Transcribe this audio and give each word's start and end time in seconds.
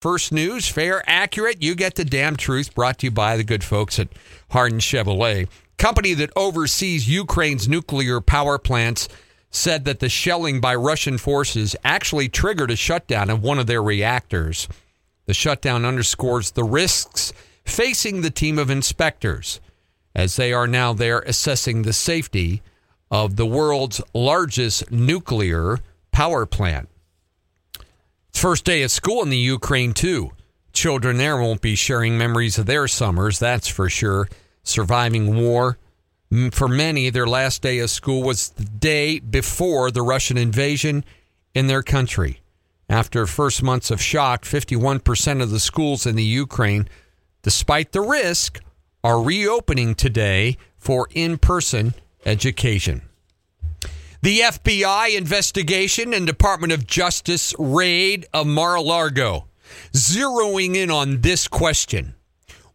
First 0.00 0.30
news, 0.30 0.68
fair, 0.68 1.02
accurate. 1.10 1.60
You 1.60 1.74
get 1.74 1.96
the 1.96 2.04
damn 2.04 2.36
truth. 2.36 2.72
Brought 2.72 2.98
to 3.00 3.06
you 3.06 3.10
by 3.10 3.36
the 3.36 3.42
good 3.42 3.64
folks 3.64 3.98
at 3.98 4.06
Hardin 4.50 4.78
Chevrolet, 4.78 5.48
company 5.76 6.14
that 6.14 6.30
oversees 6.36 7.08
Ukraine's 7.08 7.68
nuclear 7.68 8.20
power 8.20 8.58
plants. 8.58 9.08
Said 9.50 9.86
that 9.86 9.98
the 9.98 10.08
shelling 10.08 10.60
by 10.60 10.74
Russian 10.76 11.18
forces 11.18 11.74
actually 11.82 12.28
triggered 12.28 12.70
a 12.70 12.76
shutdown 12.76 13.28
of 13.28 13.42
one 13.42 13.58
of 13.58 13.66
their 13.66 13.82
reactors. 13.82 14.68
The 15.26 15.34
shutdown 15.34 15.84
underscores 15.84 16.52
the 16.52 16.64
risks 16.64 17.32
facing 17.64 18.20
the 18.20 18.30
team 18.30 18.56
of 18.58 18.70
inspectors 18.70 19.60
as 20.14 20.36
they 20.36 20.52
are 20.52 20.66
now 20.66 20.92
there 20.92 21.20
assessing 21.20 21.82
the 21.82 21.92
safety 21.92 22.62
of 23.10 23.34
the 23.36 23.46
world's 23.46 24.00
largest 24.14 24.92
nuclear 24.92 25.78
power 26.12 26.46
plant. 26.46 26.88
It's 28.38 28.42
first 28.44 28.64
day 28.64 28.84
of 28.84 28.92
school 28.92 29.24
in 29.24 29.30
the 29.30 29.36
Ukraine, 29.36 29.92
too. 29.92 30.30
Children 30.72 31.16
there 31.16 31.38
won't 31.38 31.60
be 31.60 31.74
sharing 31.74 32.16
memories 32.16 32.56
of 32.56 32.66
their 32.66 32.86
summers, 32.86 33.40
that's 33.40 33.66
for 33.66 33.90
sure. 33.90 34.28
Surviving 34.62 35.34
war 35.42 35.76
for 36.52 36.68
many, 36.68 37.10
their 37.10 37.26
last 37.26 37.62
day 37.62 37.80
of 37.80 37.90
school 37.90 38.22
was 38.22 38.50
the 38.50 38.62
day 38.62 39.18
before 39.18 39.90
the 39.90 40.02
Russian 40.02 40.38
invasion 40.38 41.04
in 41.52 41.66
their 41.66 41.82
country. 41.82 42.40
After 42.88 43.26
first 43.26 43.60
months 43.60 43.90
of 43.90 44.00
shock, 44.00 44.44
51% 44.44 45.42
of 45.42 45.50
the 45.50 45.58
schools 45.58 46.06
in 46.06 46.14
the 46.14 46.22
Ukraine, 46.22 46.88
despite 47.42 47.90
the 47.90 48.02
risk, 48.02 48.60
are 49.02 49.20
reopening 49.20 49.96
today 49.96 50.58
for 50.78 51.08
in 51.12 51.38
person 51.38 51.92
education. 52.24 53.07
The 54.20 54.40
FBI 54.40 55.16
investigation 55.16 56.12
and 56.12 56.26
Department 56.26 56.72
of 56.72 56.86
Justice 56.86 57.54
raid 57.58 58.26
of 58.34 58.46
Mar 58.46 58.74
a 58.74 58.80
Lago, 58.80 59.46
zeroing 59.92 60.74
in 60.74 60.90
on 60.90 61.20
this 61.20 61.46
question 61.46 62.14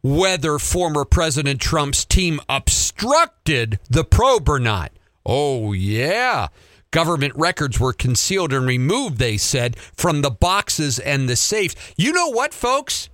whether 0.04 0.60
former 0.60 1.06
President 1.06 1.62
Trump's 1.62 2.04
team 2.06 2.40
obstructed 2.50 3.80
the 3.90 4.04
probe 4.04 4.50
or 4.50 4.60
not. 4.60 4.92
Oh, 5.26 5.72
yeah. 5.72 6.50
Government 6.92 7.34
records 7.36 7.80
were 7.80 7.94
concealed 7.94 8.54
and 8.54 8.68
removed, 8.68 9.18
they 9.18 9.38
said, 9.38 9.78
from 9.78 10.22
the 10.22 10.30
boxes 10.30 11.00
and 11.00 11.28
the 11.28 11.38
safe. 11.38 11.94
You 11.98 12.12
know 12.12 12.28
what, 12.28 12.54
folks? 12.54 13.10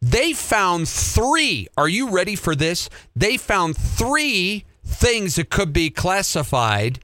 They 0.00 0.32
found 0.32 0.88
three. 0.88 1.68
Are 1.76 1.88
you 1.88 2.10
ready 2.10 2.36
for 2.36 2.54
this? 2.54 2.88
They 3.14 3.36
found 3.36 3.76
three 3.76 4.64
things 4.84 5.34
that 5.34 5.50
could 5.50 5.72
be 5.72 5.90
classified 5.90 7.00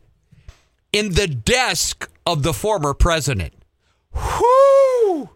in 0.92 1.14
the 1.14 1.27
desk 1.27 2.11
of 2.27 2.42
the 2.42 2.53
former 2.53 2.94
president. 2.94 3.55
Whoo! 4.14 5.31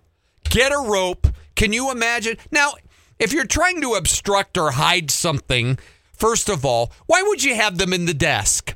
Get 0.45 0.73
a 0.73 0.79
rope. 0.79 1.29
Can 1.55 1.73
you 1.73 1.91
imagine? 1.91 2.37
Now, 2.51 2.75
if 3.19 3.33
you're 3.33 3.47
trying 3.47 3.81
to 3.83 3.95
obstruct 3.95 4.59
or 4.59 4.73
hide 4.73 5.11
something, 5.11 5.79
first 6.13 6.49
of 6.49 6.65
all, 6.65 6.93
why 7.07 7.23
would 7.23 7.43
you 7.43 7.55
have 7.55 7.79
them 7.79 7.93
in 7.93 8.07
the 8.07 8.15
desk? 8.15 8.75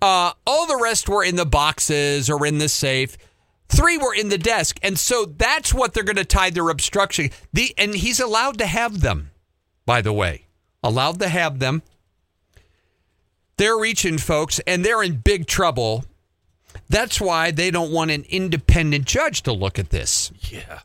Uh, 0.00 0.32
all 0.46 0.66
the 0.66 0.80
rest 0.82 1.08
were 1.08 1.24
in 1.24 1.36
the 1.36 1.46
boxes 1.46 2.28
or 2.28 2.44
in 2.44 2.58
the 2.58 2.68
safe. 2.68 3.16
Three 3.68 3.96
were 3.96 4.14
in 4.14 4.28
the 4.28 4.36
desk, 4.36 4.78
and 4.82 4.98
so 4.98 5.24
that's 5.24 5.72
what 5.72 5.94
they're 5.94 6.02
going 6.02 6.16
to 6.16 6.24
tie 6.24 6.50
their 6.50 6.68
obstruction. 6.68 7.30
The 7.52 7.72
and 7.78 7.94
he's 7.94 8.20
allowed 8.20 8.58
to 8.58 8.66
have 8.66 9.00
them, 9.00 9.30
by 9.86 10.02
the 10.02 10.12
way, 10.12 10.46
allowed 10.82 11.20
to 11.20 11.28
have 11.28 11.58
them. 11.58 11.82
They're 13.62 13.78
reaching, 13.78 14.18
folks, 14.18 14.58
and 14.66 14.84
they're 14.84 15.04
in 15.04 15.18
big 15.18 15.46
trouble. 15.46 16.04
That's 16.88 17.20
why 17.20 17.52
they 17.52 17.70
don't 17.70 17.92
want 17.92 18.10
an 18.10 18.24
independent 18.28 19.04
judge 19.04 19.42
to 19.42 19.52
look 19.52 19.78
at 19.78 19.90
this. 19.90 20.32
Yeah. 20.50 20.80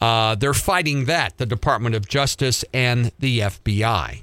Uh, 0.00 0.36
they're 0.36 0.54
fighting 0.54 1.06
that, 1.06 1.38
the 1.38 1.46
Department 1.46 1.96
of 1.96 2.06
Justice 2.06 2.64
and 2.72 3.10
the 3.18 3.40
FBI. 3.40 4.22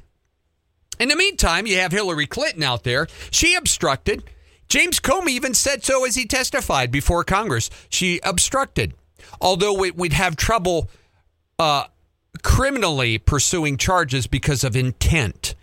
In 0.97 1.09
the 1.09 1.17
meantime, 1.17 1.67
you 1.67 1.75
have 1.79 1.91
Hillary 1.91 2.25
Clinton 2.25 2.63
out 2.63 2.85
there. 2.85 3.07
She 3.31 3.53
obstructed. 3.55 4.23
James 4.69 5.01
Comey 5.01 5.31
even 5.31 5.53
said 5.53 5.83
so 5.83 6.05
as 6.05 6.15
he 6.15 6.25
testified 6.25 6.91
before 6.91 7.25
Congress. 7.25 7.69
She 7.89 8.21
obstructed. 8.23 8.93
Although 9.41 9.73
we'd 9.73 10.13
have 10.13 10.37
trouble 10.37 10.89
uh, 11.59 11.87
criminally 12.43 13.17
pursuing 13.17 13.75
charges 13.75 14.25
because 14.25 14.63
of 14.63 14.77
intent, 14.77 15.53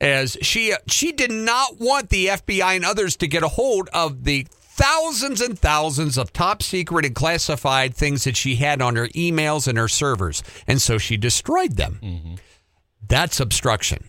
as 0.00 0.36
she 0.42 0.74
she 0.86 1.12
did 1.12 1.30
not 1.30 1.80
want 1.80 2.10
the 2.10 2.26
FBI 2.26 2.76
and 2.76 2.84
others 2.84 3.16
to 3.16 3.26
get 3.26 3.42
a 3.42 3.48
hold 3.48 3.88
of 3.92 4.24
the 4.24 4.46
thousands 4.50 5.40
and 5.40 5.58
thousands 5.58 6.18
of 6.18 6.32
top 6.32 6.62
secret 6.62 7.06
and 7.06 7.14
classified 7.14 7.94
things 7.94 8.24
that 8.24 8.36
she 8.36 8.56
had 8.56 8.82
on 8.82 8.94
her 8.96 9.08
emails 9.08 9.66
and 9.66 9.78
her 9.78 9.88
servers. 9.88 10.42
And 10.66 10.82
so 10.82 10.98
she 10.98 11.16
destroyed 11.16 11.76
them. 11.76 11.98
Mm-hmm. 12.02 12.34
That's 13.08 13.40
obstruction. 13.40 14.04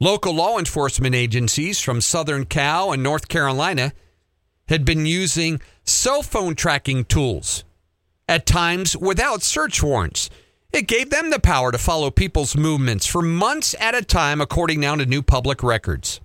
Local 0.00 0.34
law 0.34 0.58
enforcement 0.58 1.14
agencies 1.14 1.80
from 1.80 2.00
Southern 2.00 2.44
Cal 2.44 2.92
and 2.92 3.02
North 3.02 3.28
Carolina 3.28 3.92
had 4.68 4.84
been 4.84 5.06
using 5.06 5.60
cell 5.84 6.22
phone 6.22 6.54
tracking 6.54 7.04
tools, 7.04 7.64
at 8.28 8.46
times 8.46 8.96
without 8.96 9.42
search 9.42 9.82
warrants. 9.82 10.28
It 10.72 10.86
gave 10.86 11.10
them 11.10 11.30
the 11.30 11.38
power 11.38 11.72
to 11.72 11.78
follow 11.78 12.10
people's 12.10 12.56
movements 12.56 13.06
for 13.06 13.22
months 13.22 13.74
at 13.80 13.94
a 13.94 14.02
time, 14.02 14.40
according 14.40 14.80
now 14.80 14.96
to 14.96 15.06
new 15.06 15.22
public 15.22 15.62
records. 15.62 16.20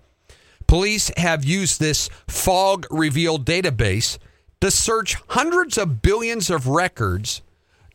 Police 0.68 1.12
have 1.18 1.46
used 1.46 1.80
this 1.80 2.10
fog 2.28 2.86
reveal 2.92 3.40
database 3.40 4.18
to 4.60 4.70
search 4.70 5.16
hundreds 5.30 5.78
of 5.78 6.02
billions 6.02 6.50
of 6.50 6.68
records 6.68 7.42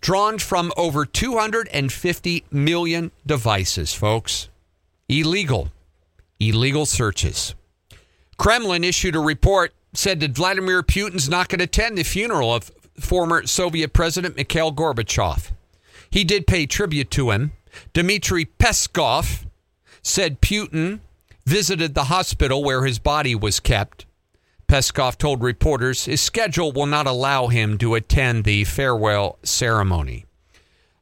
drawn 0.00 0.38
from 0.38 0.72
over 0.76 1.04
250 1.04 2.44
million 2.50 3.10
devices, 3.26 3.92
folks. 3.94 4.48
Illegal. 5.08 5.70
Illegal 6.40 6.86
searches. 6.86 7.54
Kremlin 8.36 8.84
issued 8.84 9.16
a 9.16 9.20
report 9.20 9.72
said 9.92 10.20
that 10.20 10.30
Vladimir 10.30 10.82
Putin's 10.82 11.28
not 11.28 11.48
going 11.48 11.58
to 11.58 11.64
attend 11.64 11.98
the 11.98 12.04
funeral 12.04 12.54
of 12.54 12.70
former 13.00 13.46
Soviet 13.46 13.92
President 13.92 14.36
Mikhail 14.36 14.72
Gorbachev. 14.72 15.50
He 16.10 16.24
did 16.24 16.46
pay 16.46 16.66
tribute 16.66 17.10
to 17.12 17.30
him. 17.30 17.52
Dmitry 17.92 18.46
Peskov 18.58 19.46
said 20.02 20.40
Putin 20.40 21.00
visited 21.46 21.94
the 21.94 22.04
hospital 22.04 22.62
where 22.62 22.84
his 22.84 22.98
body 22.98 23.34
was 23.34 23.60
kept. 23.60 24.06
Peskov 24.68 25.16
told 25.16 25.42
reporters 25.42 26.04
his 26.04 26.20
schedule 26.20 26.72
will 26.72 26.86
not 26.86 27.06
allow 27.06 27.46
him 27.46 27.78
to 27.78 27.94
attend 27.94 28.44
the 28.44 28.64
farewell 28.64 29.38
ceremony. 29.42 30.26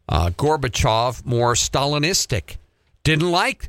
Uh, 0.08 0.30
Gorbachev, 0.30 1.26
more 1.26 1.54
Stalinistic, 1.54 2.58
didn't 3.02 3.30
like, 3.30 3.68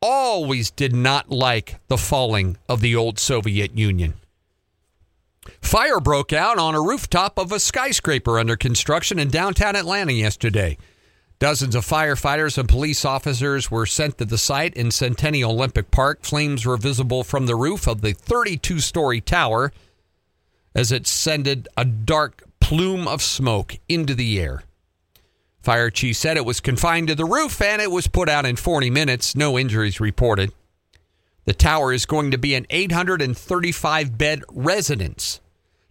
always 0.00 0.70
did 0.70 0.94
not 0.94 1.30
like 1.30 1.80
the 1.88 1.98
falling 1.98 2.56
of 2.68 2.80
the 2.80 2.94
old 2.94 3.18
Soviet 3.18 3.76
Union. 3.76 4.14
Fire 5.60 6.00
broke 6.00 6.32
out 6.32 6.58
on 6.58 6.74
a 6.74 6.80
rooftop 6.80 7.38
of 7.38 7.52
a 7.52 7.60
skyscraper 7.60 8.38
under 8.38 8.56
construction 8.56 9.18
in 9.18 9.28
downtown 9.28 9.76
Atlanta 9.76 10.12
yesterday. 10.12 10.76
Dozens 11.38 11.74
of 11.74 11.84
firefighters 11.84 12.56
and 12.56 12.68
police 12.68 13.04
officers 13.04 13.68
were 13.68 13.86
sent 13.86 14.18
to 14.18 14.24
the 14.24 14.38
site 14.38 14.74
in 14.74 14.92
Centennial 14.92 15.52
Olympic 15.52 15.90
Park. 15.90 16.22
Flames 16.22 16.64
were 16.64 16.76
visible 16.76 17.24
from 17.24 17.46
the 17.46 17.56
roof 17.56 17.88
of 17.88 18.00
the 18.00 18.12
32 18.12 18.78
story 18.78 19.20
tower 19.20 19.72
as 20.74 20.92
it 20.92 21.06
sended 21.06 21.68
a 21.76 21.84
dark 21.84 22.44
plume 22.60 23.08
of 23.08 23.20
smoke 23.20 23.76
into 23.88 24.14
the 24.14 24.40
air. 24.40 24.62
Fire 25.62 25.90
chief 25.90 26.16
said 26.16 26.36
it 26.36 26.44
was 26.44 26.60
confined 26.60 27.08
to 27.08 27.14
the 27.14 27.24
roof 27.24 27.60
and 27.60 27.82
it 27.82 27.90
was 27.90 28.06
put 28.06 28.28
out 28.28 28.46
in 28.46 28.56
40 28.56 28.90
minutes. 28.90 29.34
No 29.34 29.58
injuries 29.58 30.00
reported. 30.00 30.52
The 31.44 31.54
tower 31.54 31.92
is 31.92 32.06
going 32.06 32.30
to 32.30 32.38
be 32.38 32.54
an 32.54 32.66
835 32.70 34.16
bed 34.16 34.42
residence 34.48 35.40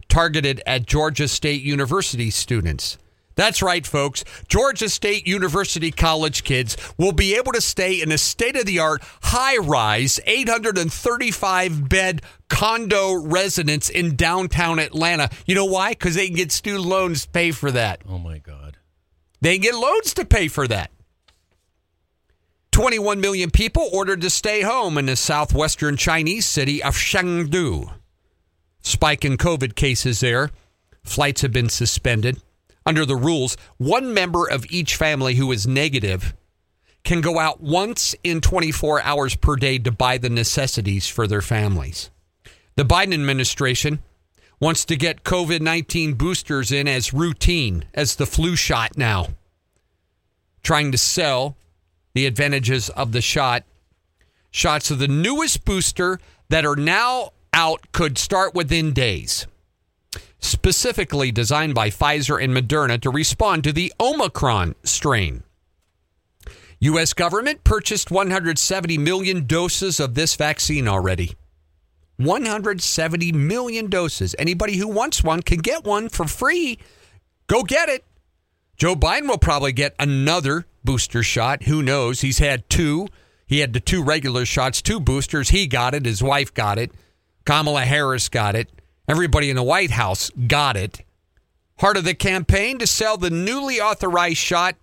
targeted 0.08 0.62
at 0.66 0.86
Georgia 0.86 1.28
State 1.28 1.62
University 1.62 2.30
students. 2.30 2.98
That's 3.34 3.62
right, 3.62 3.86
folks. 3.86 4.24
Georgia 4.48 4.88
State 4.88 5.26
University 5.26 5.90
college 5.90 6.44
kids 6.44 6.76
will 6.98 7.12
be 7.12 7.34
able 7.34 7.52
to 7.52 7.60
stay 7.60 8.00
in 8.00 8.12
a 8.12 8.18
state 8.18 8.56
of 8.56 8.66
the 8.66 8.78
art, 8.78 9.02
high 9.22 9.56
rise, 9.56 10.20
835 10.26 11.88
bed 11.88 12.22
condo 12.48 13.14
residence 13.14 13.88
in 13.88 14.16
downtown 14.16 14.78
Atlanta. 14.78 15.30
You 15.46 15.54
know 15.54 15.64
why? 15.64 15.90
Because 15.90 16.14
they 16.14 16.26
can 16.26 16.36
get 16.36 16.52
student 16.52 16.84
loans 16.84 17.24
to 17.24 17.30
pay 17.30 17.50
for 17.52 17.70
that. 17.70 18.02
Oh, 18.08 18.18
my 18.18 18.38
God. 18.38 18.76
They 19.40 19.54
can 19.54 19.62
get 19.62 19.74
loans 19.74 20.14
to 20.14 20.24
pay 20.24 20.48
for 20.48 20.68
that. 20.68 20.90
21 22.72 23.20
million 23.20 23.50
people 23.50 23.88
ordered 23.92 24.20
to 24.22 24.30
stay 24.30 24.62
home 24.62 24.98
in 24.98 25.06
the 25.06 25.16
southwestern 25.16 25.96
Chinese 25.96 26.46
city 26.46 26.82
of 26.82 26.94
Chengdu. 26.94 27.92
Spike 28.80 29.24
in 29.24 29.36
COVID 29.36 29.74
cases 29.74 30.20
there. 30.20 30.50
Flights 31.04 31.42
have 31.42 31.52
been 31.52 31.68
suspended 31.68 32.40
under 32.84 33.06
the 33.06 33.16
rules, 33.16 33.56
one 33.76 34.12
member 34.12 34.48
of 34.48 34.66
each 34.70 34.96
family 34.96 35.34
who 35.34 35.52
is 35.52 35.66
negative 35.66 36.34
can 37.04 37.20
go 37.20 37.38
out 37.38 37.60
once 37.60 38.14
in 38.22 38.40
24 38.40 39.02
hours 39.02 39.36
per 39.36 39.56
day 39.56 39.78
to 39.78 39.90
buy 39.90 40.18
the 40.18 40.30
necessities 40.30 41.08
for 41.08 41.26
their 41.26 41.42
families. 41.42 42.10
The 42.76 42.84
Biden 42.84 43.14
administration 43.14 44.00
wants 44.60 44.84
to 44.86 44.96
get 44.96 45.24
COVID 45.24 45.60
19 45.60 46.14
boosters 46.14 46.70
in 46.70 46.86
as 46.86 47.12
routine, 47.12 47.84
as 47.94 48.16
the 48.16 48.26
flu 48.26 48.56
shot 48.56 48.96
now. 48.96 49.28
Trying 50.62 50.92
to 50.92 50.98
sell 50.98 51.56
the 52.14 52.26
advantages 52.26 52.88
of 52.90 53.12
the 53.12 53.20
shot. 53.20 53.64
Shots 54.50 54.90
of 54.90 54.98
the 54.98 55.08
newest 55.08 55.64
booster 55.64 56.20
that 56.48 56.66
are 56.66 56.76
now 56.76 57.30
out 57.54 57.92
could 57.92 58.18
start 58.18 58.54
within 58.54 58.92
days. 58.92 59.46
Specifically 60.38 61.30
designed 61.30 61.74
by 61.74 61.88
Pfizer 61.88 62.42
and 62.42 62.54
Moderna 62.54 63.00
to 63.00 63.10
respond 63.10 63.64
to 63.64 63.72
the 63.72 63.92
Omicron 64.00 64.74
strain. 64.84 65.44
U.S. 66.80 67.12
government 67.12 67.62
purchased 67.62 68.10
170 68.10 68.98
million 68.98 69.46
doses 69.46 70.00
of 70.00 70.14
this 70.14 70.34
vaccine 70.34 70.88
already. 70.88 71.36
170 72.16 73.32
million 73.32 73.88
doses. 73.88 74.34
Anybody 74.38 74.76
who 74.76 74.88
wants 74.88 75.22
one 75.22 75.42
can 75.42 75.58
get 75.58 75.84
one 75.84 76.08
for 76.08 76.26
free. 76.26 76.78
Go 77.46 77.62
get 77.62 77.88
it. 77.88 78.04
Joe 78.76 78.96
Biden 78.96 79.28
will 79.28 79.38
probably 79.38 79.72
get 79.72 79.94
another 79.98 80.66
booster 80.84 81.22
shot. 81.22 81.64
Who 81.64 81.82
knows? 81.82 82.20
He's 82.20 82.38
had 82.38 82.68
two. 82.68 83.08
He 83.46 83.58
had 83.60 83.72
the 83.72 83.80
two 83.80 84.02
regular 84.02 84.44
shots, 84.44 84.80
two 84.80 85.00
boosters. 85.00 85.50
He 85.50 85.66
got 85.66 85.94
it. 85.94 86.06
His 86.06 86.22
wife 86.22 86.54
got 86.54 86.78
it. 86.78 86.92
Kamala 87.44 87.82
Harris 87.82 88.28
got 88.28 88.54
it. 88.54 88.68
Everybody 89.08 89.50
in 89.50 89.56
the 89.56 89.62
White 89.62 89.90
House 89.90 90.30
got 90.30 90.76
it. 90.76 91.04
Part 91.76 91.96
of 91.96 92.04
the 92.04 92.14
campaign 92.14 92.78
to 92.78 92.86
sell 92.86 93.16
the 93.16 93.30
newly 93.30 93.80
authorized 93.80 94.38
shot 94.38 94.76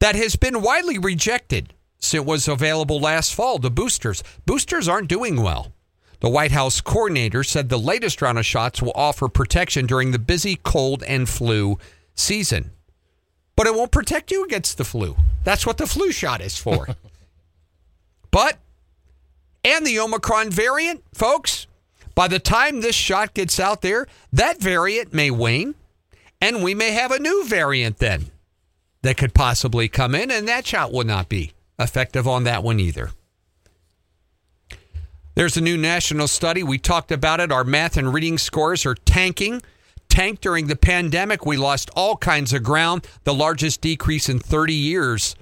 that 0.00 0.16
has 0.16 0.36
been 0.36 0.60
widely 0.60 0.98
rejected 0.98 1.72
since 1.98 2.14
it 2.14 2.26
was 2.26 2.46
available 2.46 3.00
last 3.00 3.34
fall, 3.34 3.58
the 3.58 3.70
boosters. 3.70 4.22
Boosters 4.44 4.88
aren't 4.88 5.08
doing 5.08 5.40
well. 5.42 5.72
The 6.20 6.28
White 6.28 6.52
House 6.52 6.80
coordinator 6.80 7.42
said 7.42 7.68
the 7.68 7.78
latest 7.78 8.22
round 8.22 8.38
of 8.38 8.46
shots 8.46 8.80
will 8.80 8.92
offer 8.94 9.28
protection 9.28 9.86
during 9.86 10.10
the 10.10 10.18
busy 10.18 10.56
cold 10.56 11.02
and 11.04 11.28
flu 11.28 11.78
season. 12.14 12.70
But 13.56 13.66
it 13.66 13.74
won't 13.74 13.90
protect 13.90 14.30
you 14.30 14.44
against 14.44 14.78
the 14.78 14.84
flu. 14.84 15.16
That's 15.44 15.66
what 15.66 15.78
the 15.78 15.86
flu 15.86 16.12
shot 16.12 16.40
is 16.40 16.58
for. 16.58 16.88
but, 18.30 18.58
and 19.64 19.86
the 19.86 19.98
Omicron 19.98 20.50
variant, 20.50 21.02
folks, 21.14 21.66
by 22.14 22.28
the 22.28 22.38
time 22.38 22.80
this 22.80 22.94
shot 22.94 23.34
gets 23.34 23.58
out 23.58 23.82
there, 23.82 24.06
that 24.32 24.60
variant 24.60 25.12
may 25.12 25.30
wane, 25.30 25.74
and 26.40 26.62
we 26.62 26.74
may 26.74 26.92
have 26.92 27.10
a 27.10 27.18
new 27.18 27.44
variant 27.46 27.98
then 27.98 28.30
that 29.02 29.16
could 29.16 29.34
possibly 29.34 29.88
come 29.88 30.14
in, 30.14 30.30
and 30.30 30.46
that 30.48 30.66
shot 30.66 30.92
will 30.92 31.04
not 31.04 31.28
be 31.28 31.52
effective 31.78 32.26
on 32.26 32.44
that 32.44 32.62
one 32.62 32.80
either. 32.80 33.10
There's 35.34 35.58
a 35.58 35.60
new 35.60 35.76
national 35.76 36.28
study. 36.28 36.62
We 36.62 36.78
talked 36.78 37.12
about 37.12 37.40
it. 37.40 37.52
Our 37.52 37.62
math 37.62 37.98
and 37.98 38.12
reading 38.12 38.38
scores 38.38 38.86
are 38.86 38.94
tanking. 38.94 39.62
Tanked 40.16 40.40
during 40.40 40.66
the 40.66 40.76
pandemic. 40.76 41.44
We 41.44 41.58
lost 41.58 41.90
all 41.94 42.16
kinds 42.16 42.54
of 42.54 42.62
ground. 42.62 43.06
The 43.24 43.34
largest 43.34 43.82
decrease 43.82 44.30
in 44.30 44.38
30 44.38 44.72
years 44.72 45.36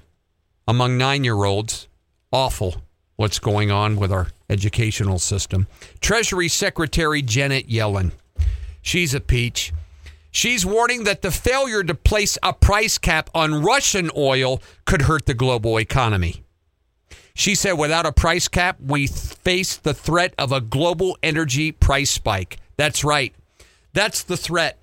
among 0.67 0.97
nine 0.97 1.23
year 1.23 1.45
olds. 1.45 1.87
Awful 2.29 2.83
what's 3.15 3.39
going 3.39 3.71
on 3.71 3.95
with 3.95 4.11
our 4.11 4.31
educational 4.49 5.17
system. 5.17 5.67
Treasury 6.01 6.49
Secretary 6.49 7.21
Janet 7.21 7.69
Yellen. 7.69 8.11
She's 8.81 9.13
a 9.13 9.21
peach. 9.21 9.71
She's 10.29 10.65
warning 10.65 11.05
that 11.05 11.21
the 11.21 11.31
failure 11.31 11.81
to 11.81 11.95
place 11.95 12.37
a 12.43 12.51
price 12.51 12.97
cap 12.97 13.29
on 13.33 13.63
Russian 13.63 14.11
oil 14.17 14.61
could 14.83 15.03
hurt 15.03 15.25
the 15.25 15.33
global 15.33 15.79
economy. 15.79 16.43
She 17.33 17.55
said 17.55 17.75
without 17.75 18.05
a 18.05 18.11
price 18.11 18.49
cap, 18.49 18.77
we 18.81 19.07
face 19.07 19.77
the 19.77 19.93
threat 19.93 20.33
of 20.37 20.51
a 20.51 20.59
global 20.59 21.17
energy 21.23 21.71
price 21.71 22.11
spike. 22.11 22.57
That's 22.75 23.05
right. 23.05 23.33
That's 23.95 24.23
the 24.23 24.37
threat. 24.37 24.77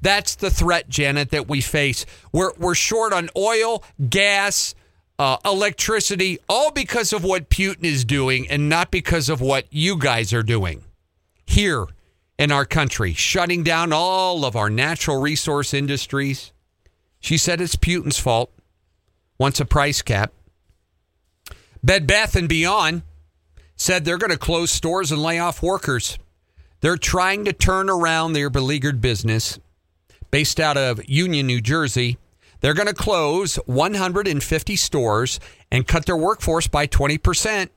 That's 0.00 0.36
the 0.36 0.48
threat, 0.48 0.88
Janet, 0.88 1.30
that 1.30 1.48
we 1.48 1.60
face. 1.60 2.06
We're, 2.32 2.52
we're 2.56 2.76
short 2.76 3.12
on 3.12 3.30
oil, 3.36 3.82
gas, 4.08 4.76
uh, 5.18 5.38
electricity, 5.44 6.38
all 6.48 6.70
because 6.70 7.12
of 7.12 7.24
what 7.24 7.50
Putin 7.50 7.84
is 7.84 8.04
doing 8.04 8.48
and 8.48 8.68
not 8.68 8.92
because 8.92 9.28
of 9.28 9.40
what 9.40 9.66
you 9.70 9.98
guys 9.98 10.32
are 10.32 10.44
doing 10.44 10.84
here 11.46 11.86
in 12.38 12.52
our 12.52 12.64
country, 12.64 13.12
shutting 13.12 13.64
down 13.64 13.92
all 13.92 14.44
of 14.44 14.54
our 14.54 14.70
natural 14.70 15.20
resource 15.20 15.74
industries. 15.74 16.52
She 17.18 17.36
said 17.36 17.60
it's 17.60 17.74
Putin's 17.74 18.20
fault. 18.20 18.52
Wants 19.36 19.58
a 19.58 19.64
price 19.64 20.00
cap. 20.00 20.32
Bed 21.82 22.06
Bath 22.06 22.36
and 22.36 22.48
Beyond 22.48 23.02
said 23.74 24.04
they're 24.04 24.18
going 24.18 24.30
to 24.30 24.38
close 24.38 24.70
stores 24.70 25.10
and 25.10 25.20
lay 25.20 25.40
off 25.40 25.60
workers. 25.60 26.18
They're 26.80 26.96
trying 26.96 27.44
to 27.44 27.52
turn 27.52 27.90
around 27.90 28.32
their 28.32 28.50
beleaguered 28.50 29.00
business 29.00 29.58
based 30.30 30.60
out 30.60 30.76
of 30.76 31.00
Union, 31.08 31.46
New 31.46 31.60
Jersey. 31.60 32.18
They're 32.60 32.74
going 32.74 32.88
to 32.88 32.94
close 32.94 33.56
150 33.66 34.76
stores 34.76 35.40
and 35.70 35.86
cut 35.86 36.06
their 36.06 36.16
workforce 36.16 36.66
by 36.66 36.86
20%. 36.86 37.70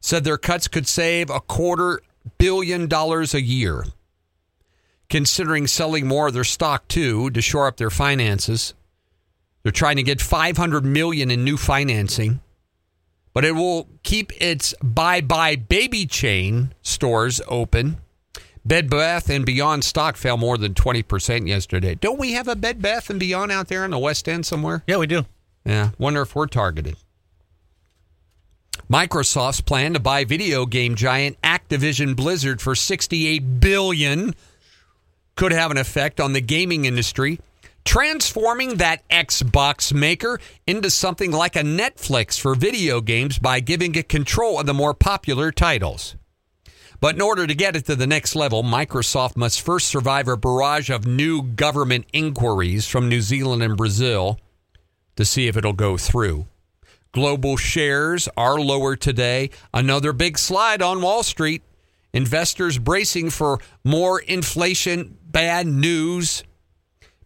Said 0.00 0.24
their 0.24 0.38
cuts 0.38 0.68
could 0.68 0.86
save 0.86 1.30
a 1.30 1.40
quarter 1.40 2.00
billion 2.38 2.86
dollars 2.86 3.34
a 3.34 3.42
year. 3.42 3.84
Considering 5.08 5.66
selling 5.66 6.06
more 6.06 6.28
of 6.28 6.34
their 6.34 6.44
stock 6.44 6.86
too 6.88 7.30
to 7.30 7.40
shore 7.40 7.66
up 7.66 7.76
their 7.76 7.90
finances. 7.90 8.74
They're 9.62 9.72
trying 9.72 9.96
to 9.96 10.02
get 10.02 10.20
500 10.20 10.84
million 10.84 11.30
in 11.30 11.42
new 11.42 11.56
financing 11.56 12.40
but 13.38 13.44
it 13.44 13.52
will 13.52 13.88
keep 14.02 14.32
its 14.42 14.74
buybuy 14.82 15.68
BABY 15.68 16.06
chain 16.06 16.74
stores 16.82 17.40
open. 17.46 17.98
Bed 18.68 18.90
Bath 18.90 19.30
and 19.30 19.46
Beyond 19.46 19.82
stock 19.82 20.18
fell 20.18 20.36
more 20.36 20.58
than 20.58 20.74
20% 20.74 21.48
yesterday. 21.48 21.94
Don't 21.94 22.18
we 22.18 22.32
have 22.32 22.48
a 22.48 22.54
Bed 22.54 22.82
Bath 22.82 23.08
and 23.08 23.18
Beyond 23.18 23.50
out 23.50 23.68
there 23.68 23.82
in 23.82 23.90
the 23.90 23.98
West 23.98 24.28
End 24.28 24.44
somewhere? 24.44 24.84
Yeah, 24.86 24.98
we 24.98 25.06
do. 25.06 25.24
Yeah, 25.64 25.92
wonder 25.96 26.20
if 26.20 26.34
we're 26.34 26.46
targeted. 26.46 26.98
Microsoft's 28.90 29.62
plan 29.62 29.94
to 29.94 30.00
buy 30.00 30.24
video 30.24 30.66
game 30.66 30.96
giant 30.96 31.40
Activision 31.40 32.14
Blizzard 32.14 32.60
for 32.60 32.74
68 32.74 33.58
billion 33.58 34.34
could 35.34 35.52
have 35.52 35.70
an 35.70 35.78
effect 35.78 36.20
on 36.20 36.34
the 36.34 36.42
gaming 36.42 36.84
industry 36.84 37.40
transforming 37.86 38.76
that 38.76 39.08
Xbox 39.08 39.94
maker 39.94 40.38
into 40.66 40.90
something 40.90 41.30
like 41.30 41.56
a 41.56 41.62
Netflix 41.62 42.38
for 42.38 42.54
video 42.54 43.00
games 43.00 43.38
by 43.38 43.60
giving 43.60 43.94
it 43.94 44.10
control 44.10 44.60
of 44.60 44.66
the 44.66 44.74
more 44.74 44.92
popular 44.92 45.50
titles. 45.50 46.17
But 47.00 47.14
in 47.14 47.20
order 47.20 47.46
to 47.46 47.54
get 47.54 47.76
it 47.76 47.84
to 47.86 47.94
the 47.94 48.06
next 48.06 48.34
level, 48.34 48.62
Microsoft 48.62 49.36
must 49.36 49.60
first 49.60 49.86
survive 49.86 50.26
a 50.26 50.36
barrage 50.36 50.90
of 50.90 51.06
new 51.06 51.42
government 51.42 52.06
inquiries 52.12 52.88
from 52.88 53.08
New 53.08 53.20
Zealand 53.20 53.62
and 53.62 53.76
Brazil 53.76 54.40
to 55.14 55.24
see 55.24 55.46
if 55.46 55.56
it'll 55.56 55.72
go 55.72 55.96
through. 55.96 56.46
Global 57.12 57.56
shares 57.56 58.28
are 58.36 58.58
lower 58.58 58.96
today. 58.96 59.50
Another 59.72 60.12
big 60.12 60.38
slide 60.38 60.82
on 60.82 61.00
Wall 61.02 61.22
Street. 61.22 61.62
Investors 62.12 62.78
bracing 62.78 63.30
for 63.30 63.60
more 63.84 64.18
inflation, 64.20 65.16
bad 65.24 65.66
news. 65.66 66.42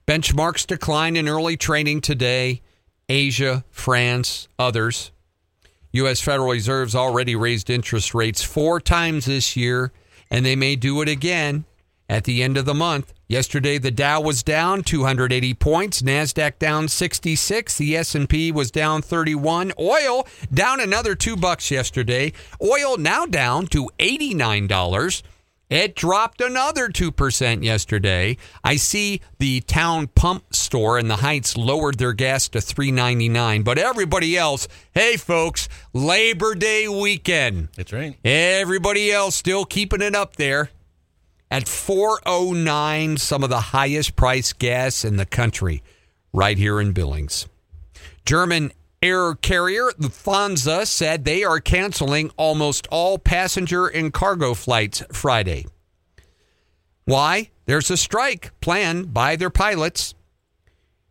Benchmarks 0.06 0.66
decline 0.66 1.16
in 1.16 1.28
early 1.28 1.56
trading 1.56 2.00
today. 2.00 2.60
Asia, 3.08 3.64
France, 3.70 4.48
others. 4.58 5.11
U.S. 5.92 6.20
Federal 6.20 6.50
Reserve's 6.50 6.94
already 6.94 7.36
raised 7.36 7.68
interest 7.68 8.14
rates 8.14 8.42
four 8.42 8.80
times 8.80 9.26
this 9.26 9.56
year, 9.56 9.92
and 10.30 10.44
they 10.44 10.56
may 10.56 10.74
do 10.74 11.02
it 11.02 11.08
again 11.08 11.64
at 12.08 12.24
the 12.24 12.42
end 12.42 12.56
of 12.56 12.64
the 12.64 12.74
month. 12.74 13.12
Yesterday, 13.28 13.78
the 13.78 13.90
Dow 13.90 14.20
was 14.20 14.42
down 14.42 14.82
280 14.82 15.54
points, 15.54 16.02
Nasdaq 16.02 16.58
down 16.58 16.88
66, 16.88 17.78
the 17.78 17.96
S&P 17.96 18.52
was 18.52 18.70
down 18.70 19.00
31, 19.00 19.72
oil 19.78 20.26
down 20.52 20.80
another 20.80 21.14
2 21.14 21.36
bucks 21.36 21.70
yesterday. 21.70 22.32
Oil 22.62 22.98
now 22.98 23.24
down 23.24 23.66
to 23.68 23.90
$89. 23.98 25.22
It 25.72 25.96
dropped 25.96 26.42
another 26.42 26.90
2% 26.90 27.64
yesterday. 27.64 28.36
I 28.62 28.76
see 28.76 29.22
the 29.38 29.62
town 29.62 30.08
pump 30.08 30.54
store 30.54 30.98
in 30.98 31.08
the 31.08 31.16
Heights 31.16 31.56
lowered 31.56 31.96
their 31.96 32.12
gas 32.12 32.46
to 32.50 32.58
3.99, 32.58 33.64
but 33.64 33.78
everybody 33.78 34.36
else, 34.36 34.68
hey 34.94 35.16
folks, 35.16 35.70
Labor 35.94 36.54
Day 36.54 36.88
weekend. 36.88 37.70
That's 37.74 37.90
right. 37.90 38.18
Everybody 38.22 39.10
else 39.10 39.34
still 39.34 39.64
keeping 39.64 40.02
it 40.02 40.14
up 40.14 40.36
there 40.36 40.68
at 41.50 41.66
409, 41.66 43.16
some 43.16 43.42
of 43.42 43.48
the 43.48 43.60
highest 43.60 44.14
priced 44.14 44.58
gas 44.58 45.06
in 45.06 45.16
the 45.16 45.24
country 45.24 45.82
right 46.34 46.58
here 46.58 46.82
in 46.82 46.92
Billings. 46.92 47.48
German 48.26 48.72
air 49.02 49.34
carrier 49.34 49.90
Lufthansa 49.98 50.86
said 50.86 51.24
they 51.24 51.42
are 51.44 51.60
canceling 51.60 52.30
almost 52.36 52.86
all 52.90 53.18
passenger 53.18 53.86
and 53.86 54.12
cargo 54.12 54.54
flights 54.54 55.02
Friday. 55.12 55.66
Why? 57.04 57.50
There's 57.66 57.90
a 57.90 57.96
strike 57.96 58.52
planned 58.60 59.12
by 59.12 59.36
their 59.36 59.50
pilots. 59.50 60.14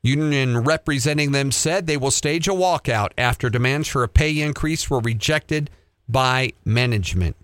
Union 0.02 0.58
representing 0.58 1.32
them 1.32 1.52
said 1.52 1.86
they 1.86 1.98
will 1.98 2.12
stage 2.12 2.48
a 2.48 2.52
walkout 2.52 3.10
after 3.18 3.50
demands 3.50 3.88
for 3.88 4.04
a 4.04 4.08
pay 4.08 4.40
increase 4.40 4.90
were 4.90 5.00
rejected 5.00 5.70
by 6.08 6.54
management. 6.66 7.36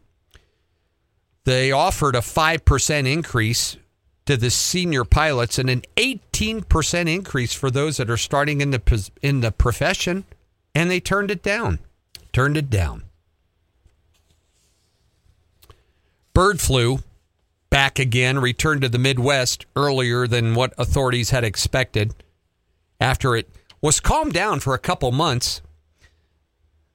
They 1.43 1.71
offered 1.71 2.15
a 2.15 2.19
5% 2.19 3.11
increase 3.11 3.77
to 4.25 4.35
the 4.35 4.49
senior 4.49 5.05
pilots 5.05 5.57
and 5.57 5.69
an 5.69 5.83
18% 5.95 7.13
increase 7.13 7.53
for 7.53 7.71
those 7.71 7.97
that 7.97 8.09
are 8.09 8.17
starting 8.17 8.59
in 8.59 8.71
the 8.71 9.11
in 9.21 9.39
the 9.39 9.51
profession 9.51 10.25
and 10.77 10.91
they 10.91 10.99
turned 10.99 11.31
it 11.31 11.41
down. 11.41 11.79
Turned 12.31 12.55
it 12.55 12.69
down. 12.69 13.01
Bird 16.35 16.61
flu 16.61 16.99
back 17.71 17.97
again 17.97 18.37
returned 18.37 18.83
to 18.83 18.89
the 18.89 18.99
Midwest 18.99 19.65
earlier 19.75 20.27
than 20.27 20.53
what 20.53 20.75
authorities 20.77 21.31
had 21.31 21.43
expected 21.43 22.13
after 23.01 23.35
it 23.35 23.49
was 23.81 23.99
calmed 23.99 24.33
down 24.33 24.59
for 24.59 24.75
a 24.75 24.79
couple 24.79 25.11
months. 25.11 25.63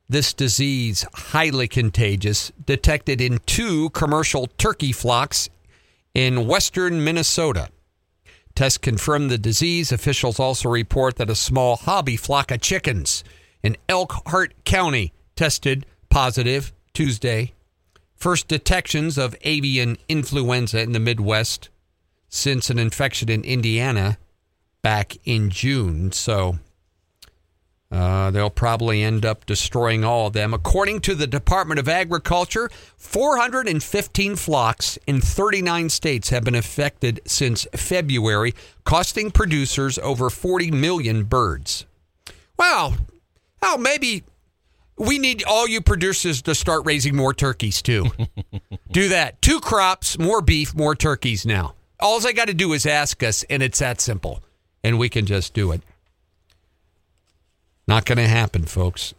This 0.08 0.32
disease, 0.32 1.04
highly 1.12 1.66
contagious, 1.66 2.52
detected 2.64 3.20
in 3.20 3.40
two 3.46 3.90
commercial 3.90 4.46
turkey 4.58 4.92
flocks 4.92 5.50
in 6.14 6.46
western 6.46 7.02
Minnesota. 7.02 7.68
Tests 8.54 8.78
confirmed 8.78 9.28
the 9.28 9.38
disease. 9.38 9.90
Officials 9.90 10.38
also 10.38 10.68
report 10.68 11.16
that 11.16 11.30
a 11.30 11.34
small 11.34 11.74
hobby 11.74 12.16
flock 12.16 12.52
of 12.52 12.60
chickens 12.60 13.24
in 13.62 13.76
Elkhart 13.88 14.64
County 14.64 15.12
tested 15.36 15.86
positive 16.08 16.72
Tuesday. 16.92 17.52
First 18.16 18.48
detections 18.48 19.18
of 19.18 19.36
avian 19.42 19.96
influenza 20.08 20.80
in 20.80 20.92
the 20.92 21.00
Midwest 21.00 21.70
since 22.28 22.70
an 22.70 22.78
infection 22.78 23.28
in 23.28 23.42
Indiana 23.44 24.18
back 24.82 25.16
in 25.24 25.50
June. 25.50 26.12
So 26.12 26.58
uh, 27.92 28.30
they'll 28.30 28.48
probably 28.48 29.02
end 29.02 29.26
up 29.26 29.44
destroying 29.44 30.02
all 30.02 30.28
of 30.28 30.32
them. 30.32 30.54
According 30.54 31.00
to 31.02 31.14
the 31.14 31.26
Department 31.26 31.78
of 31.78 31.88
Agriculture, 31.88 32.70
415 32.96 34.36
flocks 34.36 34.98
in 35.06 35.20
39 35.20 35.90
states 35.90 36.30
have 36.30 36.42
been 36.42 36.54
affected 36.54 37.20
since 37.26 37.66
February, 37.74 38.54
costing 38.84 39.30
producers 39.30 39.98
over 39.98 40.30
40 40.30 40.70
million 40.70 41.24
birds. 41.24 41.84
Well, 43.62 43.76
oh, 43.76 43.78
maybe 43.78 44.24
we 44.98 45.18
need 45.18 45.44
all 45.44 45.68
you 45.68 45.80
producers 45.80 46.42
to 46.42 46.54
start 46.54 46.84
raising 46.84 47.14
more 47.14 47.32
turkeys 47.32 47.80
too. 47.80 48.06
do 48.90 49.08
that. 49.08 49.40
Two 49.40 49.60
crops, 49.60 50.18
more 50.18 50.42
beef, 50.42 50.74
more 50.74 50.96
turkeys 50.96 51.46
now. 51.46 51.74
All 52.00 52.26
I 52.26 52.32
got 52.32 52.48
to 52.48 52.54
do 52.54 52.72
is 52.72 52.84
ask 52.84 53.22
us, 53.22 53.44
and 53.44 53.62
it's 53.62 53.78
that 53.78 54.00
simple. 54.00 54.42
And 54.82 54.98
we 54.98 55.08
can 55.08 55.26
just 55.26 55.54
do 55.54 55.70
it. 55.70 55.80
Not 57.86 58.04
going 58.04 58.18
to 58.18 58.26
happen, 58.26 58.64
folks. 58.64 59.14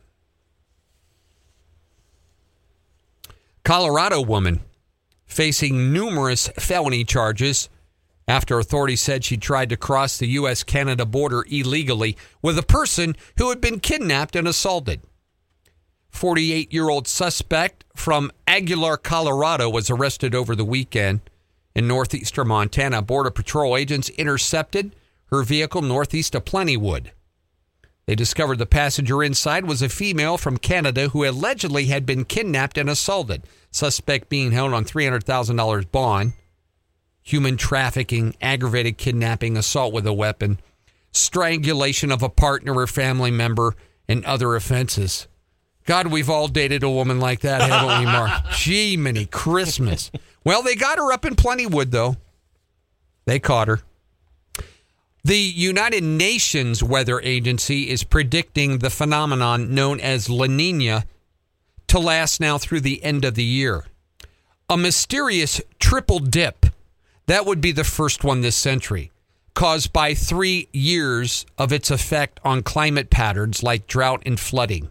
Colorado 3.64 4.22
woman 4.22 4.60
facing 5.26 5.94
numerous 5.94 6.50
felony 6.60 7.06
charges 7.06 7.70
after 8.28 8.60
authorities 8.60 9.02
said 9.02 9.24
she 9.24 9.38
tried 9.38 9.70
to 9.70 9.78
cross 9.78 10.18
the 10.18 10.28
U.S. 10.28 10.64
Canada 10.64 11.06
border 11.06 11.46
illegally 11.50 12.18
with 12.42 12.58
a 12.58 12.64
person 12.64 13.16
who 13.38 13.50
had 13.50 13.60
been 13.60 13.80
kidnapped 13.80 14.36
and 14.36 14.48
assaulted. 14.48 15.02
48 16.10 16.72
year 16.72 16.90
old 16.90 17.08
suspect 17.08 17.84
from 17.96 18.32
Aguilar, 18.48 18.98
Colorado, 18.98 19.70
was 19.70 19.90
arrested 19.90 20.36
over 20.36 20.56
the 20.56 20.66
weekend 20.66 21.22
in 21.76 21.88
northeastern 21.88 22.48
Montana. 22.48 23.02
Border 23.02 23.32
Patrol 23.32 23.76
agents 23.76 24.10
intercepted 24.10 24.96
her 25.26 25.44
vehicle 25.44 25.82
northeast 25.82 26.36
of 26.36 26.46
Plentywood. 26.46 27.10
They 28.06 28.16
discovered 28.16 28.60
the 28.60 28.66
passenger 28.66 29.24
inside 29.24 29.66
was 29.66 29.82
a 29.82 29.90
female 29.90 30.38
from 30.38 30.58
Canada 30.58 31.10
who 31.10 31.26
allegedly 31.26 31.86
had 31.86 32.06
been 32.06 32.26
kidnapped 32.26 32.78
and 32.78 32.90
assaulted. 32.90 33.44
Suspect 33.72 34.30
being 34.30 34.52
held 34.52 34.74
on 34.74 34.86
$300,000 34.86 35.92
bond. 35.92 36.34
Human 37.24 37.58
trafficking, 37.58 38.36
aggravated 38.42 38.98
kidnapping, 38.98 39.58
assault 39.58 39.94
with 39.94 40.06
a 40.06 40.14
weapon, 40.14 40.60
strangulation 41.12 42.12
of 42.12 42.22
a 42.22 42.30
partner 42.30 42.76
or 42.76 42.88
family 42.88 43.32
member, 43.32 43.76
and 44.08 44.24
other 44.26 44.56
offenses. 44.56 45.28
God, 45.86 46.08
we've 46.08 46.30
all 46.30 46.48
dated 46.48 46.84
a 46.84 46.90
woman 46.90 47.20
like 47.20 47.42
that, 47.42 47.62
haven't 47.62 48.00
we, 48.00 48.06
Mark? 48.06 48.32
Gee, 48.52 48.98
many 48.98 49.26
Christmas. 49.26 50.12
Well, 50.44 50.62
they 50.62 50.76
got 50.76 50.98
her 50.98 51.12
up 51.12 51.26
in 51.26 51.36
Plentywood, 51.36 51.92
though. 51.92 52.18
They 53.26 53.40
caught 53.40 53.68
her. 53.68 53.82
The 55.26 55.38
United 55.38 56.04
Nations 56.04 56.84
Weather 56.84 57.22
Agency 57.22 57.90
is 57.90 58.04
predicting 58.04 58.80
the 58.80 58.90
phenomenon 58.90 59.74
known 59.74 60.02
as 60.02 60.30
La 60.30 60.48
Nina 60.48 61.06
to 61.88 62.00
last 62.00 62.42
now 62.42 62.58
through 62.58 62.82
the 62.82 63.02
end 63.04 63.24
of 63.24 63.36
the 63.36 63.44
year. 63.44 63.86
A 64.70 64.76
mysterious 64.76 65.62
triple 65.80 66.20
dip, 66.20 66.66
that 67.28 67.46
would 67.46 67.62
be 67.62 67.72
the 67.72 67.84
first 67.84 68.24
one 68.24 68.42
this 68.42 68.56
century, 68.56 69.12
caused 69.54 69.94
by 69.94 70.14
three 70.14 70.68
years 70.74 71.46
of 71.58 71.72
its 71.72 71.90
effect 71.90 72.40
on 72.44 72.64
climate 72.64 73.10
patterns 73.10 73.64
like 73.64 73.88
drought 73.88 74.24
and 74.26 74.40
flooding. 74.40 74.90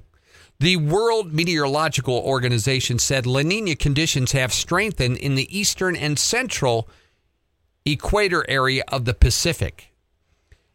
The 0.59 0.77
World 0.77 1.33
Meteorological 1.33 2.15
Organization 2.15 2.99
said 2.99 3.27
La 3.27 3.43
Nina 3.43 3.75
conditions 3.75 4.33
have 4.33 4.53
strengthened 4.53 5.17
in 5.17 5.35
the 5.35 5.59
eastern 5.59 5.97
and 5.97 6.19
central 6.19 6.89
equator 7.85 8.49
area 8.49 8.85
of 8.89 9.05
the 9.05 9.15
Pacific. 9.15 9.93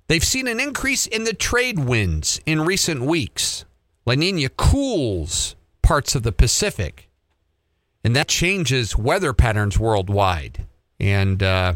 They've 0.07 0.23
seen 0.23 0.47
an 0.47 0.59
increase 0.59 1.07
in 1.07 1.23
the 1.23 1.33
trade 1.33 1.79
winds 1.79 2.41
in 2.45 2.61
recent 2.61 3.01
weeks. 3.01 3.63
La 4.05 4.15
Nina 4.15 4.49
cools 4.49 5.55
parts 5.81 6.15
of 6.15 6.23
the 6.23 6.33
Pacific, 6.33 7.09
and 8.03 8.13
that 8.13 8.27
changes 8.27 8.97
weather 8.97 9.31
patterns 9.31 9.79
worldwide. 9.79 10.65
And 10.99 11.41
uh, 11.43 11.73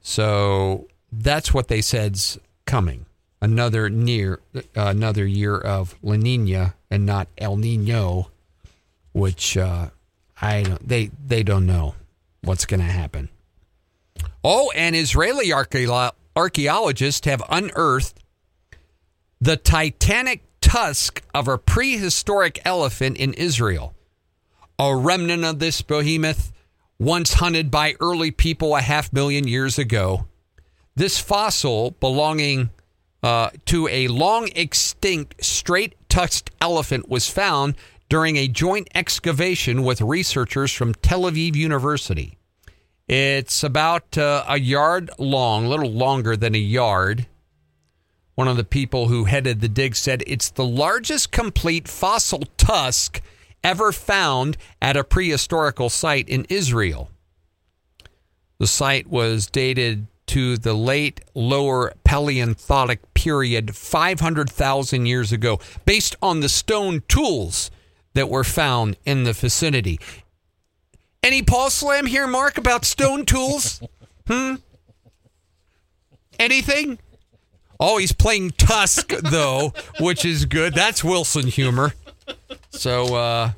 so 0.00 0.88
that's 1.12 1.52
what 1.52 1.68
they 1.68 1.80
said's 1.80 2.38
coming. 2.66 3.06
Another 3.42 3.90
near 3.90 4.40
uh, 4.54 4.60
another 4.74 5.26
year 5.26 5.58
of 5.58 5.94
La 6.02 6.16
Nina 6.16 6.74
and 6.90 7.04
not 7.04 7.28
El 7.36 7.56
Nino, 7.56 8.30
which 9.12 9.56
uh, 9.56 9.90
I 10.40 10.62
don't. 10.62 10.88
They 10.88 11.10
they 11.26 11.42
don't 11.42 11.66
know 11.66 11.94
what's 12.42 12.64
going 12.64 12.80
to 12.80 12.86
happen. 12.86 13.28
Oh, 14.42 14.72
and 14.74 14.96
Israeli 14.96 15.52
archaeologists 15.52 16.18
archaeologists 16.36 17.26
have 17.26 17.42
unearthed 17.48 18.20
the 19.40 19.56
titanic 19.56 20.42
tusk 20.60 21.22
of 21.34 21.48
a 21.48 21.58
prehistoric 21.58 22.60
elephant 22.64 23.16
in 23.16 23.34
Israel. 23.34 23.94
A 24.78 24.96
remnant 24.96 25.44
of 25.44 25.58
this 25.58 25.82
behemoth, 25.82 26.50
once 26.98 27.34
hunted 27.34 27.70
by 27.70 27.94
early 28.00 28.30
people 28.30 28.76
a 28.76 28.80
half 28.80 29.12
million 29.12 29.46
years 29.46 29.78
ago. 29.78 30.26
This 30.94 31.18
fossil, 31.18 31.92
belonging 31.92 32.70
uh, 33.22 33.50
to 33.66 33.88
a 33.88 34.08
long 34.08 34.48
extinct 34.54 35.44
straight 35.44 35.96
tusked 36.08 36.50
elephant, 36.60 37.08
was 37.08 37.28
found 37.28 37.74
during 38.08 38.36
a 38.36 38.48
joint 38.48 38.88
excavation 38.94 39.82
with 39.82 40.00
researchers 40.00 40.72
from 40.72 40.94
Tel 40.94 41.22
Aviv 41.22 41.56
University. 41.56 42.38
It's 43.08 43.62
about 43.62 44.16
uh, 44.16 44.44
a 44.48 44.58
yard 44.58 45.10
long, 45.18 45.66
a 45.66 45.68
little 45.68 45.90
longer 45.90 46.36
than 46.36 46.54
a 46.54 46.58
yard. 46.58 47.26
One 48.34 48.48
of 48.48 48.56
the 48.56 48.64
people 48.64 49.08
who 49.08 49.24
headed 49.24 49.60
the 49.60 49.68
dig 49.68 49.94
said 49.94 50.22
it's 50.26 50.50
the 50.50 50.64
largest 50.64 51.30
complete 51.30 51.86
fossil 51.86 52.44
tusk 52.56 53.20
ever 53.64 53.90
found 53.90 54.56
at 54.80 54.96
a 54.96 55.02
prehistorical 55.02 55.90
site 55.90 56.28
in 56.28 56.46
Israel. 56.48 57.10
The 58.58 58.66
site 58.68 59.08
was 59.08 59.46
dated 59.46 60.06
to 60.26 60.56
the 60.56 60.74
late 60.74 61.20
lower 61.34 61.92
Paleolithic 62.04 63.14
period 63.14 63.74
500,000 63.74 65.06
years 65.06 65.32
ago, 65.32 65.58
based 65.84 66.14
on 66.22 66.40
the 66.40 66.48
stone 66.48 67.02
tools 67.08 67.70
that 68.14 68.28
were 68.28 68.44
found 68.44 68.96
in 69.04 69.24
the 69.24 69.32
vicinity. 69.32 69.98
Any 71.22 71.42
Paul 71.42 71.70
Slam 71.70 72.06
here, 72.06 72.26
Mark, 72.26 72.58
about 72.58 72.84
stone 72.84 73.24
tools? 73.24 73.82
hmm? 74.26 74.56
Anything? 76.38 76.98
Oh, 77.80 77.98
he's 77.98 78.12
playing 78.12 78.52
Tusk, 78.52 79.08
though, 79.08 79.72
which 80.00 80.24
is 80.24 80.44
good. 80.44 80.74
That's 80.74 81.02
Wilson 81.02 81.48
humor. 81.48 81.94
So, 82.76 83.14
uh, 83.14 83.52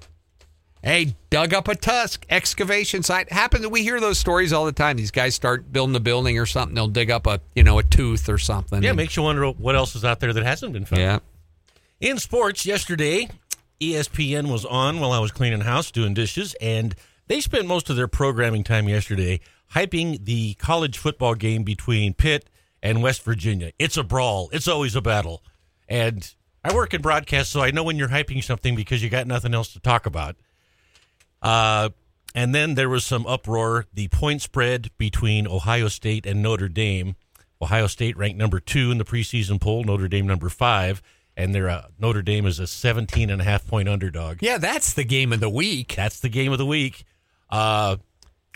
hey, 0.83 1.17
dug 1.31 1.55
up 1.55 1.69
a 1.69 1.75
tusk, 1.75 2.27
excavation 2.31 3.03
site. 3.03 3.33
Happens 3.33 3.67
we 3.67 3.83
hear 3.83 4.01
those 4.01 4.19
stories 4.19 4.53
all 4.53 4.65
the 4.65 4.73
time. 4.73 4.97
These 4.97 5.11
guys 5.11 5.35
start 5.35 5.73
building 5.73 5.97
a 5.97 6.01
building 6.01 6.39
or 6.39 6.47
something, 6.47 6.75
they'll 6.75 6.89
dig 6.89 7.11
up 7.11 7.27
a 7.27 7.41
you 7.55 7.63
know 7.63 7.79
a 7.79 7.83
tooth 7.83 8.29
or 8.29 8.39
something. 8.39 8.83
Yeah, 8.83 8.91
and, 8.91 8.97
makes 8.97 9.17
you 9.17 9.23
wonder 9.23 9.49
what 9.51 9.75
else 9.75 9.97
is 9.97 10.05
out 10.05 10.21
there 10.21 10.33
that 10.33 10.45
hasn't 10.45 10.73
been 10.73 10.85
found. 10.85 11.01
yeah. 11.01 11.19
In 11.99 12.19
sports, 12.19 12.67
yesterday, 12.67 13.29
ESPN 13.81 14.51
was 14.51 14.65
on 14.65 15.01
while 15.01 15.13
I 15.13 15.19
was 15.19 15.33
cleaning 15.33 15.63
house, 15.63 15.91
doing 15.91 16.15
dishes, 16.15 16.55
and 16.61 16.95
they 17.27 17.41
spent 17.41 17.67
most 17.67 17.91
of 17.91 17.97
their 17.97 18.09
programming 18.09 18.65
time 18.65 18.89
yesterday 18.89 19.41
hyping 19.75 20.25
the 20.25 20.55
college 20.55 20.99
football 20.99 21.35
game 21.35 21.65
between 21.65 22.15
Pitt 22.15 22.49
and 22.83 23.03
West 23.03 23.23
Virginia. 23.23 23.73
It's 23.79 23.97
a 23.97 24.03
brawl. 24.03 24.49
It's 24.53 24.69
always 24.69 24.95
a 24.95 25.01
battle. 25.01 25.43
And 25.89 26.33
I 26.69 26.75
work 26.75 26.95
in 26.95 27.01
broadcast, 27.03 27.51
so 27.51 27.61
I 27.63 27.71
know 27.71 27.83
when 27.85 27.97
you're 27.97 28.09
hyping 28.09 28.43
something 28.43 28.75
because 28.75 29.03
you 29.03 29.09
got 29.11 29.27
nothing 29.27 29.55
else 29.55 29.73
to 29.75 29.81
talk 29.81 30.07
about. 30.07 30.37
Uh, 31.43 31.91
And 32.35 32.55
then 32.55 32.75
there 32.75 32.89
was 32.91 33.05
some 33.05 33.27
uproar. 33.27 33.87
The 33.95 34.09
point 34.09 34.43
spread 34.43 34.91
between 34.99 35.47
Ohio 35.47 35.89
State 35.89 36.27
and 36.27 36.43
Notre 36.43 36.69
Dame. 36.69 37.17
Ohio 37.63 37.87
State 37.87 38.15
ranked 38.19 38.37
number 38.37 38.61
two 38.61 38.91
in 38.91 38.99
the 38.99 39.05
preseason 39.05 39.59
poll, 39.59 39.85
Notre 39.85 40.09
Dame 40.09 40.27
number 40.27 40.51
five. 40.51 41.01
And 41.35 41.55
their 41.55 41.69
uh, 41.71 41.87
Notre 41.99 42.21
Dame 42.23 42.45
is 42.47 42.59
a 42.59 42.67
17 42.67 43.31
and 43.31 43.41
a 43.41 43.45
half 43.45 43.67
point 43.67 43.89
underdog. 43.89 44.39
Yeah, 44.43 44.59
that's 44.59 44.93
the 44.93 45.05
game 45.05 45.33
of 45.33 45.41
the 45.41 45.49
week. 45.49 45.95
That's 45.97 46.21
the 46.21 46.29
game 46.29 46.53
of 46.53 46.59
the 46.59 46.67
week. 46.67 47.05
Uh, 47.49 47.97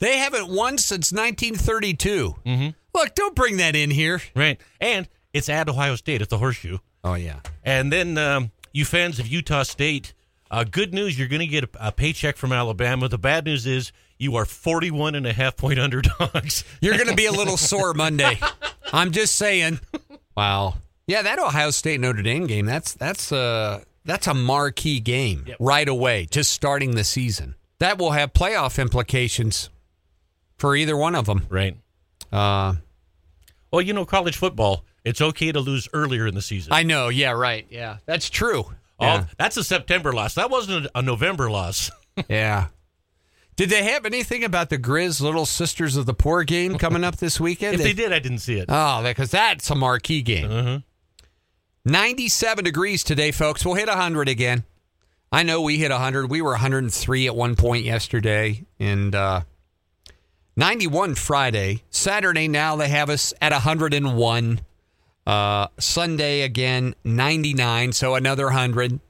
They 0.00 0.18
haven't 0.18 0.48
won 0.48 0.76
since 0.78 1.10
1932. 1.12 2.36
Mm-hmm. 2.44 2.68
Look, 2.94 3.14
don't 3.14 3.34
bring 3.34 3.56
that 3.58 3.76
in 3.76 3.90
here. 3.90 4.20
right. 4.34 4.60
And 4.80 5.08
it's 5.32 5.48
at 5.48 5.68
Ohio 5.68 5.94
State 5.96 6.20
at 6.22 6.28
the 6.28 6.38
Horseshoe. 6.38 6.78
Oh, 7.04 7.14
yeah. 7.14 7.40
And 7.64 7.92
then 7.92 8.18
um, 8.18 8.50
you 8.72 8.84
fans 8.84 9.18
of 9.18 9.26
Utah 9.26 9.62
State, 9.62 10.12
uh, 10.50 10.64
good 10.64 10.92
news, 10.92 11.18
you're 11.18 11.28
going 11.28 11.40
to 11.40 11.46
get 11.46 11.64
a, 11.64 11.88
a 11.88 11.92
paycheck 11.92 12.36
from 12.36 12.52
Alabama. 12.52 13.08
The 13.08 13.18
bad 13.18 13.44
news 13.44 13.66
is 13.66 13.92
you 14.18 14.36
are 14.36 14.44
41 14.44 15.14
and 15.14 15.26
a 15.26 15.32
half 15.32 15.56
point 15.56 15.78
underdogs. 15.78 16.64
You're 16.82 16.96
going 16.96 17.08
to 17.08 17.14
be 17.14 17.24
a 17.26 17.32
little 17.32 17.56
sore 17.70 17.94
Monday. 17.94 18.38
I'm 18.92 19.12
just 19.12 19.36
saying. 19.36 19.80
Wow. 20.36 20.74
Yeah, 21.06 21.22
that 21.22 21.38
Ohio 21.38 21.70
State 21.70 22.00
Notre 22.00 22.22
Dame 22.22 22.46
game, 22.46 22.66
that's 22.66 22.92
that's 22.92 23.32
uh 23.32 23.82
that's 24.04 24.26
a 24.26 24.34
marquee 24.34 25.00
game 25.00 25.44
Yep. 25.46 25.56
right 25.58 25.88
away, 25.88 26.26
just 26.30 26.52
starting 26.52 26.92
the 26.96 27.02
season. 27.04 27.54
That 27.78 27.98
will 27.98 28.10
have 28.12 28.32
playoff 28.34 28.78
implications 28.80 29.70
for 30.58 30.76
either 30.76 30.96
one 30.96 31.14
of 31.14 31.24
them. 31.26 31.46
right. 31.48 31.76
Uh 32.30 32.74
Well, 33.72 33.80
you 33.82 33.92
know, 33.94 34.04
college 34.04 34.36
football, 34.36 34.84
it's 35.04 35.20
okay 35.20 35.52
to 35.52 35.60
lose 35.60 35.88
earlier 35.92 36.26
in 36.26 36.34
the 36.34 36.42
season. 36.42 36.72
I 36.72 36.82
know, 36.82 37.08
yeah, 37.08 37.30
right. 37.32 37.66
Yeah. 37.70 37.98
That's 38.06 38.28
true. 38.30 38.64
Oh, 38.98 39.04
Yeah. 39.06 39.24
that's 39.38 39.56
a 39.56 39.64
September 39.64 40.12
loss. 40.12 40.34
That 40.34 40.50
wasn't 40.50 40.86
a, 40.86 40.98
a 40.98 41.02
November 41.02 41.50
loss. 41.50 41.90
yeah. 42.28 42.66
Did 43.56 43.68
they 43.70 43.82
have 43.84 44.06
anything 44.06 44.42
about 44.44 44.70
the 44.70 44.78
Grizz 44.78 45.20
Little 45.20 45.44
Sisters 45.46 45.96
of 45.96 46.06
the 46.06 46.14
Poor 46.14 46.44
game 46.44 46.78
coming 46.78 47.04
up 47.04 47.16
this 47.16 47.38
weekend? 47.38 47.74
if 47.76 47.82
they 47.82 47.92
did, 47.92 48.12
I 48.12 48.18
didn't 48.18 48.38
see 48.38 48.58
it. 48.58 48.66
Oh, 48.68 49.02
because 49.02 49.30
that's 49.30 49.68
a 49.70 49.74
marquee 49.74 50.22
game. 50.22 50.50
Uh-huh. 50.50 50.78
97 51.84 52.64
degrees 52.64 53.02
today, 53.02 53.30
folks. 53.30 53.64
We'll 53.64 53.74
hit 53.74 53.88
100 53.88 54.28
again. 54.28 54.64
I 55.32 55.42
know 55.42 55.62
we 55.62 55.78
hit 55.78 55.90
100. 55.90 56.30
We 56.30 56.42
were 56.42 56.50
103 56.50 57.26
at 57.26 57.36
one 57.36 57.54
point 57.56 57.84
yesterday, 57.84 58.64
and 58.78 59.14
uh, 59.14 59.42
91 60.56 61.14
Friday. 61.14 61.82
Saturday, 61.90 62.48
now 62.48 62.76
they 62.76 62.88
have 62.88 63.08
us 63.10 63.32
at 63.40 63.52
101. 63.52 64.60
Uh, 65.26 65.68
Sunday, 65.78 66.42
again, 66.42 66.94
99, 67.04 67.92
so 67.92 68.14
another 68.14 68.46
100. 68.46 69.00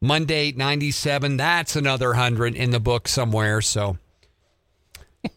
Monday, 0.00 0.52
97. 0.52 1.36
That's 1.36 1.74
another 1.76 2.08
100 2.10 2.54
in 2.54 2.70
the 2.70 2.80
book 2.80 3.08
somewhere, 3.08 3.60
so. 3.60 3.98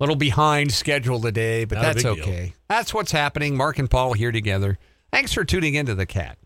little 0.00 0.16
behind 0.16 0.72
schedule 0.72 1.20
today, 1.20 1.64
but 1.64 1.76
Not 1.76 1.82
that's 1.82 2.02
big 2.02 2.14
deal. 2.16 2.24
okay. 2.24 2.54
That's 2.68 2.92
what's 2.92 3.12
happening. 3.12 3.56
Mark 3.56 3.78
and 3.78 3.90
Paul 3.90 4.14
here 4.14 4.32
together. 4.32 4.78
Thanks 5.12 5.32
for 5.32 5.44
tuning 5.44 5.74
into 5.74 5.94
the 5.94 6.06
cat. 6.06 6.38